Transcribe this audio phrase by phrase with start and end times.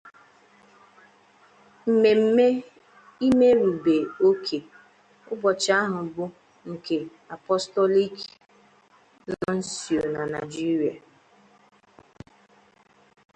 [1.91, 2.45] Mmemme
[3.27, 4.57] imerùbè oke
[5.31, 6.25] ụbọchị ahụ bụ
[6.71, 6.95] nke
[7.33, 8.15] 'Apostolic
[9.29, 10.93] Nuncio' na Nigeria